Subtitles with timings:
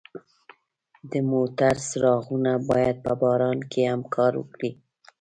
[1.11, 4.71] د موټرو څراغونه باید په باران کې هم کار وکړي.